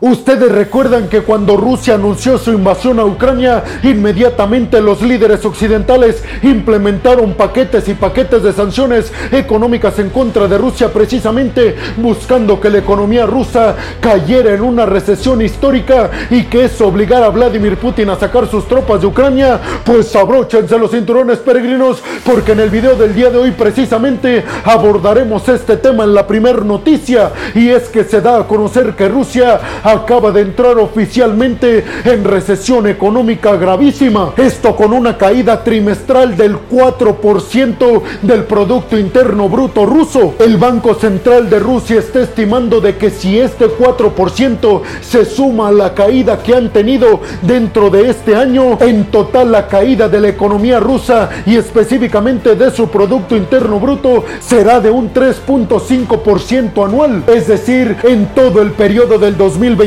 [0.00, 7.34] Ustedes recuerdan que cuando Rusia anunció su invasión a Ucrania, inmediatamente los líderes occidentales implementaron
[7.34, 13.26] paquetes y paquetes de sanciones económicas en contra de Rusia precisamente buscando que la economía
[13.26, 18.46] rusa cayera en una recesión histórica y que eso obligara a Vladimir Putin a sacar
[18.46, 19.58] sus tropas de Ucrania.
[19.84, 25.48] Pues abróchense los cinturones peregrinos porque en el video del día de hoy precisamente abordaremos
[25.48, 29.58] este tema en la primera noticia y es que se da a conocer que Rusia
[29.88, 34.34] acaba de entrar oficialmente en recesión económica gravísima.
[34.36, 40.34] Esto con una caída trimestral del 4% del Producto Interno Bruto ruso.
[40.38, 45.72] El Banco Central de Rusia está estimando de que si este 4% se suma a
[45.72, 50.28] la caída que han tenido dentro de este año, en total la caída de la
[50.28, 57.22] economía rusa y específicamente de su Producto Interno Bruto será de un 3.5% anual.
[57.26, 59.77] Es decir, en todo el periodo del 2020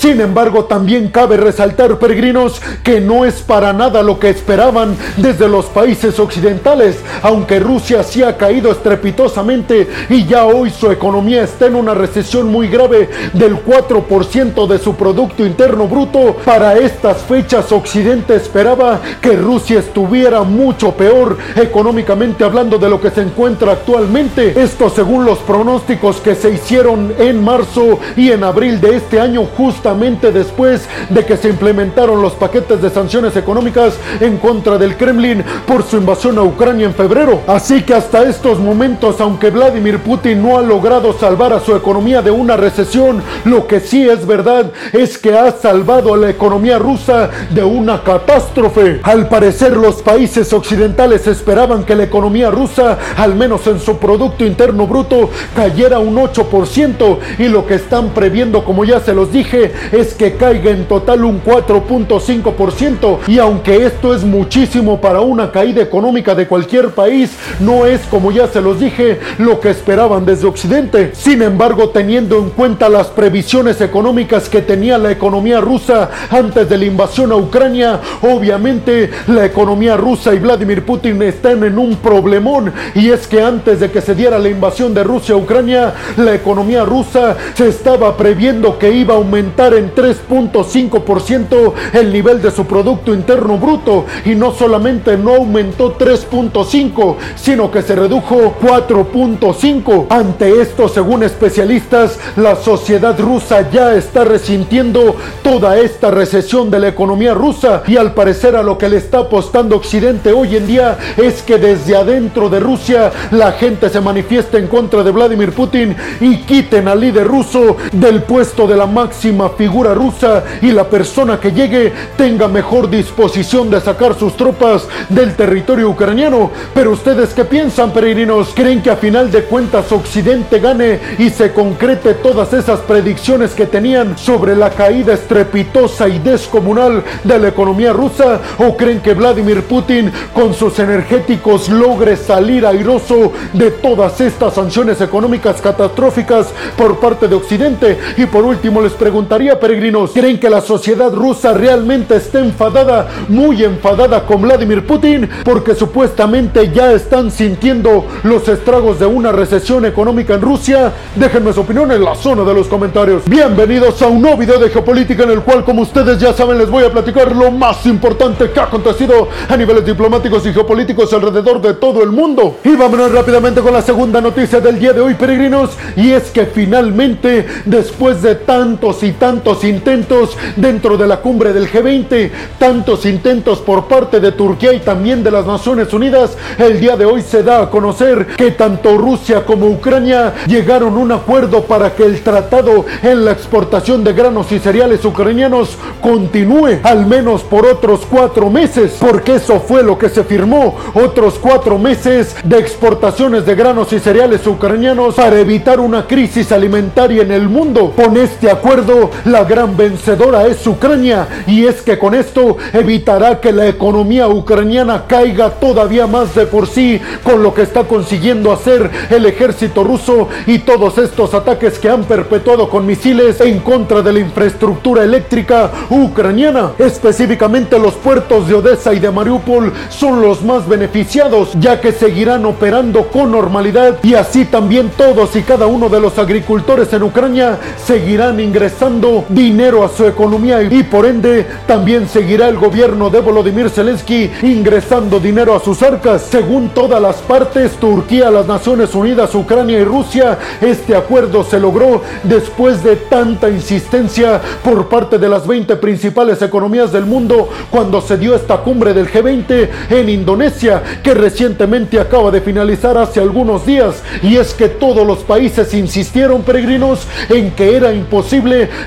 [0.00, 5.48] sin embargo, también cabe resaltar, peregrinos, que no es para nada lo que esperaban desde
[5.48, 11.66] los países occidentales, aunque Rusia sí ha caído estrepitosamente y ya hoy su economía está
[11.66, 16.36] en una recesión muy grave del 4% de su Producto Interno Bruto.
[16.44, 23.10] Para estas fechas, Occidente esperaba que Rusia estuviera mucho peor económicamente hablando de lo que
[23.10, 24.60] se encuentra actualmente.
[24.60, 29.46] Esto según los pronósticos que se hicieron en marzo y en abril de este año
[29.56, 35.44] justamente después de que se implementaron los paquetes de sanciones económicas en contra del Kremlin
[35.66, 37.40] por su invasión a Ucrania en febrero.
[37.46, 42.22] Así que hasta estos momentos, aunque Vladimir Putin no ha logrado salvar a su economía
[42.22, 46.78] de una recesión, lo que sí es verdad es que ha salvado a la economía
[46.78, 49.00] rusa de una catástrofe.
[49.02, 54.44] Al parecer los países occidentales esperaban que la economía rusa, al menos en su Producto
[54.44, 59.72] Interno Bruto, cayera un 8% y lo que están previendo, como ya se los dije,
[59.92, 63.18] es que caiga en total un 4.5%.
[63.26, 68.30] Y aunque esto es muchísimo para una caída económica de cualquier país, no es, como
[68.32, 71.10] ya se los dije, lo que esperaban desde Occidente.
[71.14, 76.78] Sin embargo, teniendo en cuenta las previsiones económicas que tenía la economía rusa antes de
[76.78, 82.72] la invasión a Ucrania, obviamente la economía rusa y Vladimir Putin están en un problemón.
[82.94, 86.34] Y es que antes de que se diera la invasión de Rusia a Ucrania, la
[86.34, 92.66] economía rusa se estaba previendo que iba a aumentar en 3.5% el nivel de su
[92.66, 100.06] Producto Interno Bruto y no solamente no aumentó 3.5, sino que se redujo 4.5.
[100.10, 106.88] Ante esto, según especialistas, la sociedad rusa ya está resintiendo toda esta recesión de la
[106.88, 110.98] economía rusa y al parecer a lo que le está apostando Occidente hoy en día
[111.16, 115.96] es que desde adentro de Rusia la gente se manifiesta en contra de Vladimir Putin
[116.20, 121.40] y quiten al líder ruso del puesto de la máxima figura rusa y la persona
[121.40, 126.50] que llegue tenga mejor disposición de sacar sus tropas del territorio ucraniano.
[126.74, 128.50] Pero ustedes qué piensan, peregrinos?
[128.54, 133.66] ¿Creen que a final de cuentas Occidente gane y se concrete todas esas predicciones que
[133.66, 138.40] tenían sobre la caída estrepitosa y descomunal de la economía rusa?
[138.58, 145.00] ¿O creen que Vladimir Putin con sus energéticos logre salir airoso de todas estas sanciones
[145.00, 147.98] económicas catastróficas por parte de Occidente?
[148.16, 153.62] Y por último les preguntaría, peregrinos, ¿creen que la sociedad rusa realmente está enfadada, muy
[153.62, 155.28] enfadada con Vladimir Putin?
[155.44, 160.92] Porque supuestamente ya están sintiendo los estragos de una recesión económica en Rusia.
[161.16, 163.24] Déjenme su opinión en la zona de los comentarios.
[163.26, 166.70] Bienvenidos a un nuevo video de geopolítica en el cual, como ustedes ya saben, les
[166.70, 171.60] voy a platicar lo más importante que ha acontecido a niveles diplomáticos y geopolíticos alrededor
[171.60, 172.56] de todo el mundo.
[172.64, 175.70] Y vámonos rápidamente con la segunda noticia del día de hoy, peregrinos.
[175.96, 178.34] Y es que finalmente, después de
[178.70, 184.30] tantos y tantos intentos dentro de la cumbre del G20, tantos intentos por parte de
[184.30, 188.28] Turquía y también de las Naciones Unidas, el día de hoy se da a conocer
[188.36, 193.32] que tanto Rusia como Ucrania llegaron a un acuerdo para que el tratado en la
[193.32, 199.58] exportación de granos y cereales ucranianos continúe al menos por otros cuatro meses, porque eso
[199.58, 205.16] fue lo que se firmó, otros cuatro meses de exportaciones de granos y cereales ucranianos
[205.16, 207.92] para evitar una crisis alimentaria en el mundo.
[207.96, 213.52] Con este acuerdo, la gran vencedora es Ucrania y es que con esto evitará que
[213.52, 218.90] la economía ucraniana caiga todavía más de por sí con lo que está consiguiendo hacer
[219.10, 224.12] el ejército ruso y todos estos ataques que han perpetuado con misiles en contra de
[224.12, 226.72] la infraestructura eléctrica ucraniana.
[226.78, 232.44] Específicamente los puertos de Odessa y de Mariupol son los más beneficiados ya que seguirán
[232.46, 237.58] operando con normalidad y así también todos y cada uno de los agricultores en Ucrania
[237.84, 243.68] seguirán ingresando dinero a su economía y por ende también seguirá el gobierno de Volodymyr
[243.68, 246.22] Zelensky ingresando dinero a sus arcas.
[246.30, 252.02] Según todas las partes, Turquía, las Naciones Unidas, Ucrania y Rusia, este acuerdo se logró
[252.22, 258.16] después de tanta insistencia por parte de las 20 principales economías del mundo cuando se
[258.16, 264.02] dio esta cumbre del G20 en Indonesia, que recientemente acaba de finalizar hace algunos días.
[264.22, 268.29] Y es que todos los países insistieron, peregrinos, en que era imposible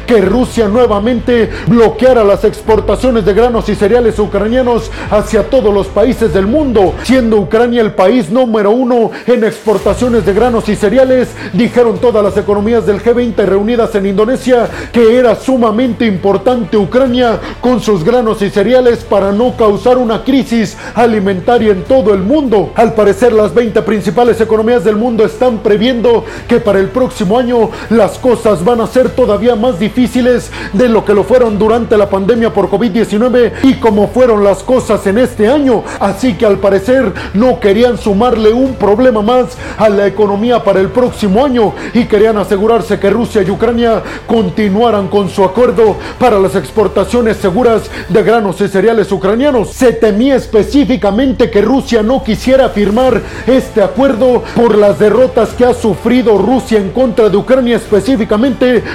[0.07, 6.33] que Rusia nuevamente bloqueara las exportaciones de granos y cereales ucranianos hacia todos los países
[6.33, 11.97] del mundo, siendo Ucrania el país número uno en exportaciones de granos y cereales, dijeron
[11.97, 18.01] todas las economías del G20 reunidas en Indonesia que era sumamente importante Ucrania con sus
[18.05, 22.71] granos y cereales para no causar una crisis alimentaria en todo el mundo.
[22.75, 27.69] Al parecer las 20 principales economías del mundo están previendo que para el próximo año
[27.89, 32.07] las cosas van a ser todavía más difíciles de lo que lo fueron durante la
[32.07, 35.83] pandemia por COVID-19 y como fueron las cosas en este año.
[35.99, 40.89] Así que al parecer no querían sumarle un problema más a la economía para el
[40.89, 46.55] próximo año y querían asegurarse que Rusia y Ucrania continuaran con su acuerdo para las
[46.55, 49.71] exportaciones seguras de granos y cereales ucranianos.
[49.71, 55.73] Se temía específicamente que Rusia no quisiera firmar este acuerdo por las derrotas que ha
[55.73, 58.43] sufrido Rusia en contra de Ucrania específicamente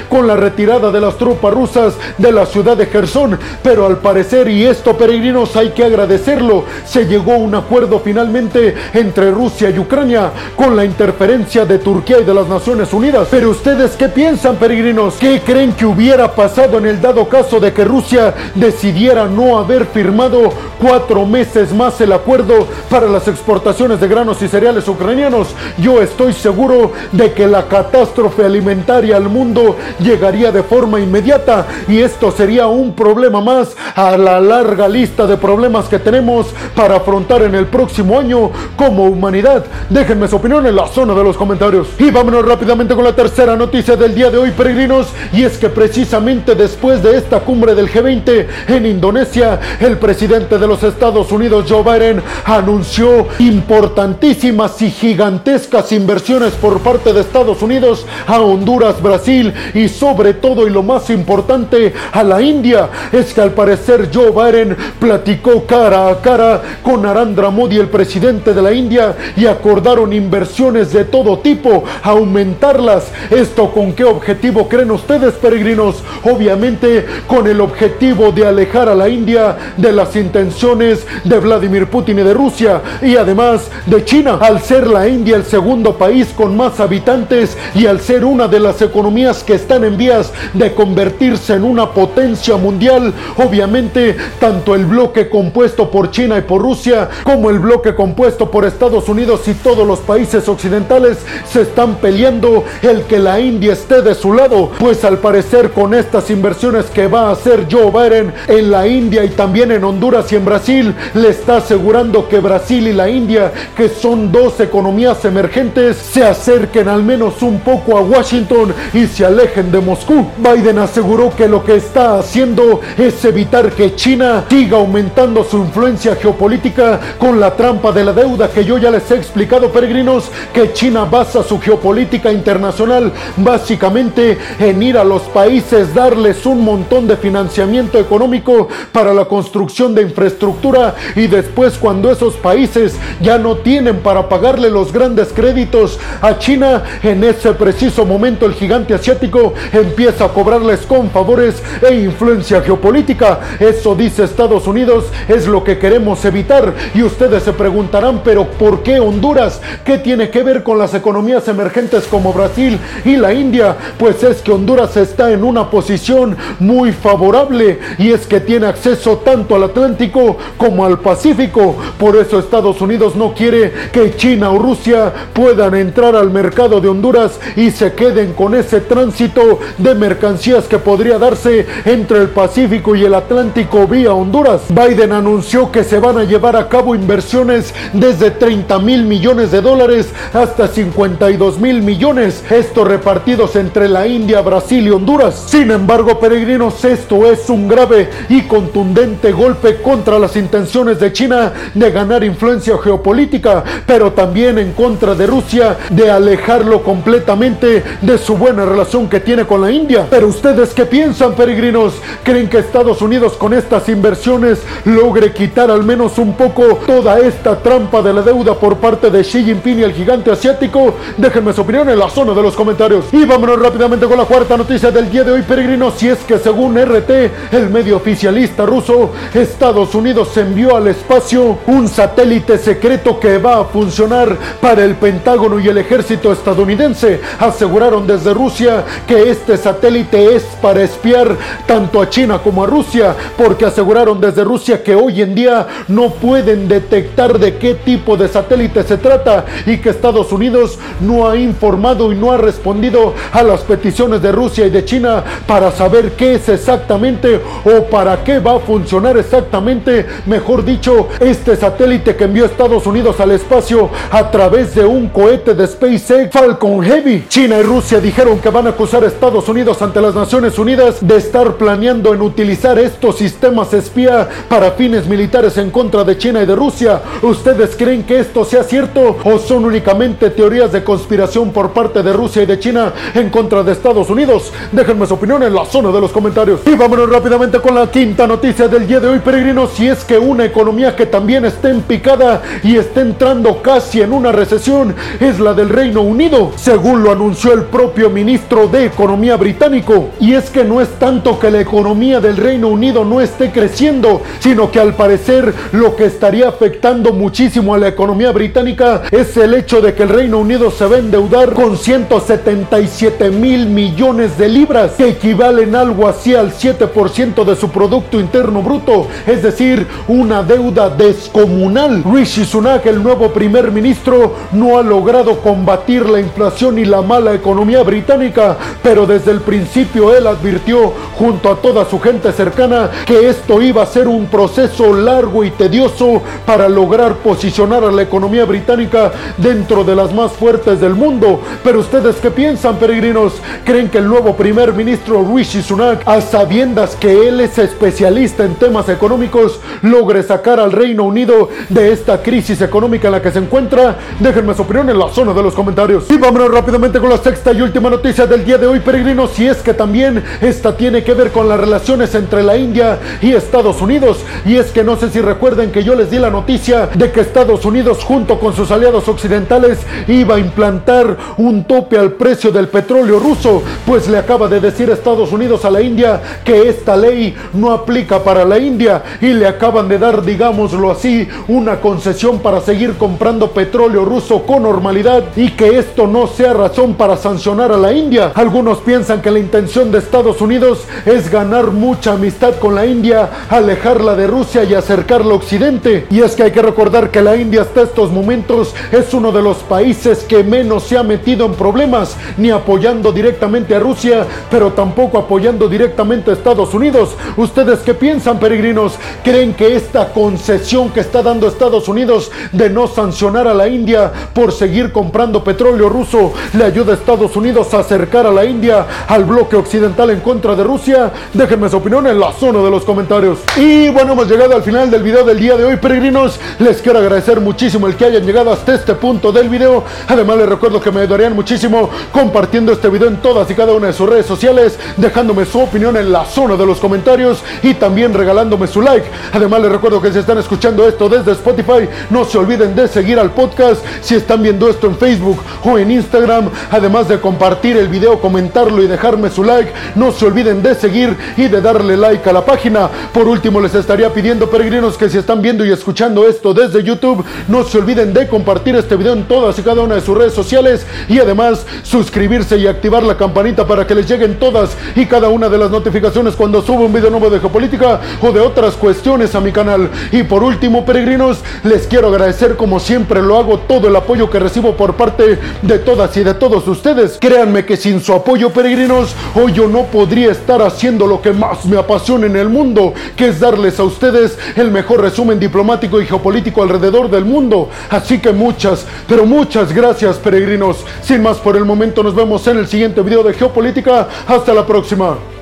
[0.09, 3.39] con la retirada de las tropas rusas de la ciudad de Gerson.
[3.63, 8.75] Pero al parecer, y esto peregrinos hay que agradecerlo, se llegó a un acuerdo finalmente
[8.93, 13.29] entre Rusia y Ucrania con la interferencia de Turquía y de las Naciones Unidas.
[13.31, 15.15] Pero ustedes qué piensan peregrinos?
[15.15, 19.87] ¿Qué creen que hubiera pasado en el dado caso de que Rusia decidiera no haber
[19.87, 25.49] firmado cuatro meses más el acuerdo para las exportaciones de granos y cereales ucranianos?
[25.79, 29.77] Yo estoy seguro de que la catástrofe alimentaria al mundo
[30.19, 35.37] llegaría de forma inmediata y esto sería un problema más a la larga lista de
[35.37, 39.65] problemas que tenemos para afrontar en el próximo año como humanidad.
[39.89, 41.87] Déjenme su opinión en la zona de los comentarios.
[42.01, 45.69] Y vámonos rápidamente con la tercera noticia del día de hoy, peregrinos, y es que
[45.69, 51.67] precisamente después de esta cumbre del G20 en Indonesia, el presidente de los Estados Unidos,
[51.69, 59.55] Joe Biden, anunció importantísimas y gigantescas inversiones por parte de Estados Unidos a Honduras, Brasil
[59.75, 62.89] y sobre todo y lo más importante a la India.
[63.13, 68.55] Es que al parecer Joe Biden platicó cara a cara con Narendra Modi, el presidente
[68.55, 73.09] de la India, y acordaron inversiones de todo tipo, aumentarlas.
[73.31, 75.97] ¿Esto con qué objetivo creen ustedes, peregrinos?
[76.25, 82.21] Obviamente con el objetivo de alejar a la India de las intenciones de Vladimir Putin
[82.21, 84.39] y de Rusia y además de China.
[84.41, 88.61] Al ser la India el segundo país con más habitantes y al ser una de
[88.61, 94.87] las economías que están en vías de convertirse en una potencia mundial, obviamente tanto el
[94.87, 99.55] bloque compuesto por China y por Rusia como el bloque compuesto por Estados Unidos y
[99.55, 101.19] todos los países occidentales
[101.51, 105.95] se están peleando el que la India esté de su lado, pues al parecer con
[105.95, 110.31] estas inversiones que va a hacer Joe Biden en la India y también en Honduras
[110.33, 115.25] y en Brasil, le está asegurando que Brasil y la India, que son dos economías
[115.25, 120.27] emergentes, se acerquen al menos un poco a Washington y se alejen de Moscú.
[120.39, 126.17] Biden aseguró que lo que está haciendo es evitar que China siga aumentando su influencia
[126.17, 130.73] geopolítica con la trampa de la deuda que yo ya les he explicado, peregrinos, que
[130.73, 137.17] China basa su geopolítica internacional básicamente en ir a los países, darles un montón de
[137.17, 143.99] financiamiento económico para la construcción de infraestructura y después cuando esos países ya no tienen
[143.99, 150.27] para pagarle los grandes créditos a China, en ese preciso momento el gigante asiático empieza
[150.27, 153.41] a cobrarles con favores e influencia geopolítica.
[153.59, 156.75] Eso dice Estados Unidos, es lo que queremos evitar.
[156.95, 159.61] Y ustedes se preguntarán, pero ¿por qué Honduras?
[159.85, 163.77] ¿Qué tiene que ver con las economías emergentes como Brasil y la India?
[163.99, 169.19] Pues es que Honduras está en una posición muy favorable y es que tiene acceso
[169.19, 171.77] tanto al Atlántico como al Pacífico.
[171.99, 176.89] Por eso Estados Unidos no quiere que China o Rusia puedan entrar al mercado de
[176.89, 182.95] Honduras y se queden con ese tránsito de mercancías que podría darse entre el Pacífico
[182.95, 184.63] y el Atlántico vía Honduras.
[184.69, 189.61] Biden anunció que se van a llevar a cabo inversiones desde 30 mil millones de
[189.61, 195.45] dólares hasta 52 mil millones, esto repartidos entre la India, Brasil y Honduras.
[195.49, 201.53] Sin embargo, peregrinos, esto es un grave y contundente golpe contra las intenciones de China
[201.75, 208.37] de ganar influencia geopolítica, pero también en contra de Rusia de alejarlo completamente de su
[208.37, 210.07] buena relación que tiene con la India.
[210.09, 211.95] Pero ustedes qué piensan, peregrinos?
[212.23, 217.59] ¿Creen que Estados Unidos con estas inversiones logre quitar al menos un poco toda esta
[217.59, 220.95] trampa de la deuda por parte de Xi Jinping y el gigante asiático?
[221.17, 223.07] Déjenme su opinión en la zona de los comentarios.
[223.11, 225.95] Y vámonos rápidamente con la cuarta noticia del día de hoy, peregrinos.
[225.97, 227.11] Si es que según RT,
[227.53, 233.65] el medio oficialista ruso, Estados Unidos envió al espacio un satélite secreto que va a
[233.65, 237.21] funcionar para el Pentágono y el ejército estadounidense.
[237.39, 243.15] Aseguraron desde Rusia que este satélite es para espiar tanto a China como a Rusia,
[243.37, 248.29] porque aseguraron desde Rusia que hoy en día no pueden detectar de qué tipo de
[248.29, 253.43] satélite se trata y que Estados Unidos no ha informado y no ha respondido a
[253.45, 258.41] las peticiones de Rusia y de China para saber qué es exactamente o para qué
[258.41, 264.31] va a funcionar exactamente, mejor dicho, este satélite que envió Estados Unidos al espacio a
[264.31, 267.27] través de un cohete de SpaceX Falcon Heavy.
[267.29, 271.07] China y Rusia dijeron que van a acusar a Estados Unidos ante las Naciones Unidas
[271.07, 276.43] de estar planeando en utilizar estos sistemas espía para fines militares en contra de China
[276.43, 277.03] y de Rusia.
[277.21, 282.11] ¿Ustedes creen que esto sea cierto o son únicamente teorías de conspiración por parte de
[282.11, 284.51] Rusia y de China en contra de Estados Unidos?
[284.73, 286.61] Déjenme su opinión en la zona de los comentarios.
[286.65, 289.73] Y vámonos rápidamente con la quinta noticia del día de hoy, peregrinos.
[289.75, 294.15] Si es que una economía que también está en picada y está entrando casi en
[294.15, 299.18] una recesión es la del Reino Unido, según lo anunció el propio ministro de Economía
[299.19, 300.11] británico.
[300.21, 304.23] Y es que no es tanto que la economía del Reino Unido no esté creciendo,
[304.39, 309.55] sino que al parecer lo que estaría afectando muchísimo a la economía británica es el
[309.55, 314.49] hecho de que el Reino Unido se va a endeudar con 177 mil millones de
[314.49, 320.43] libras, que equivalen algo así al 7% de su Producto Interno Bruto, es decir, una
[320.43, 322.05] deuda descomunal.
[322.05, 327.35] Rishi Sunak, el nuevo primer ministro, no ha logrado combatir la inflación y la mala
[327.35, 333.29] economía británica, pero desde el principio él advirtió junto a toda su gente cercana que
[333.29, 338.45] esto iba a ser un proceso largo y tedioso para lograr posicionar a la economía
[338.45, 341.41] británica dentro de las más fuertes del mundo.
[341.65, 343.35] Pero ustedes qué piensan, peregrinos?
[343.65, 348.55] ¿Creen que el nuevo primer ministro Rishi Sunak, a sabiendas que él es especialista en
[348.55, 353.39] temas económicos, logre sacar al Reino Unido de esta crisis económica en la que se
[353.39, 353.97] encuentra?
[354.21, 356.11] Déjenme su opinión en la zona de los comentarios.
[356.11, 359.47] Y vámonos rápidamente con la sexta y última noticia del día de hoy, peregrinos, si
[359.47, 363.83] es que también esta tiene que ver con las relaciones entre la India y Estados
[363.83, 364.21] Unidos.
[364.47, 367.21] Y es que no sé si recuerden que yo les di la noticia de que
[367.21, 372.69] Estados Unidos junto con sus aliados occidentales iba a implantar un tope al precio del
[372.69, 377.37] petróleo ruso, pues le acaba de decir Estados Unidos a la India que esta ley
[377.53, 382.63] no aplica para la India y le acaban de dar, digámoslo así, una concesión para
[382.63, 387.77] seguir comprando petróleo ruso con normalidad y que esto no sea razón para sancionar a
[387.77, 388.33] la India.
[388.35, 393.31] Algunos piensan que la intención de Estados Unidos es ganar mucha amistad con la India,
[393.49, 396.07] alejarla de Rusia y acercarla a Occidente.
[396.11, 399.43] Y es que hay que recordar que la India hasta estos momentos es uno de
[399.43, 404.73] los países que menos se ha metido en problemas, ni apoyando directamente a Rusia, pero
[404.73, 407.17] tampoco apoyando directamente a Estados Unidos.
[407.37, 408.95] ¿Ustedes qué piensan, peregrinos?
[409.25, 414.13] ¿Creen que esta concesión que está dando Estados Unidos de no sancionar a la India
[414.33, 418.68] por seguir comprando petróleo ruso le ayuda a Estados Unidos a acercar a la India
[418.71, 421.11] al bloque occidental en contra de Rusia?
[421.33, 423.39] Déjenme su opinión en la zona de los comentarios.
[423.57, 426.39] Y bueno, hemos llegado al final del video del día de hoy, peregrinos.
[426.59, 429.85] Les quiero agradecer muchísimo el que hayan llegado hasta este punto del video.
[430.09, 433.89] Además, les recuerdo que me ayudarían muchísimo compartiendo este video en todas y cada una
[433.89, 438.15] de sus redes sociales, dejándome su opinión en la zona de los comentarios y también
[438.15, 439.07] regalándome su like.
[439.33, 443.19] Además, les recuerdo que si están escuchando esto desde Spotify, no se olviden de seguir
[443.19, 446.51] al podcast si están viendo esto en Facebook o en Instagram.
[446.71, 448.21] Además de compartir el video,
[448.67, 452.45] y dejarme su like, no se olviden de seguir y de darle like a la
[452.45, 452.89] página.
[453.13, 457.25] Por último, les estaría pidiendo, peregrinos, que si están viendo y escuchando esto desde YouTube,
[457.47, 460.33] no se olviden de compartir este video en todas y cada una de sus redes
[460.33, 465.29] sociales y además suscribirse y activar la campanita para que les lleguen todas y cada
[465.29, 469.37] una de las notificaciones cuando subo un video nuevo de geopolítica o de otras cuestiones
[469.37, 469.89] a mi canal.
[470.11, 474.41] Y por último, peregrinos, les quiero agradecer como siempre lo hago todo el apoyo que
[474.41, 477.19] recibo por parte de todas y de todos ustedes.
[477.21, 481.65] Créanme que sin su apoyo, peregrinos, hoy yo no podría estar haciendo lo que más
[481.65, 486.07] me apasiona en el mundo, que es darles a ustedes el mejor resumen diplomático y
[486.07, 487.69] geopolítico alrededor del mundo.
[487.91, 490.85] Así que muchas, pero muchas gracias, peregrinos.
[491.03, 494.09] Sin más por el momento, nos vemos en el siguiente video de geopolítica.
[494.27, 495.38] Hasta la próxima.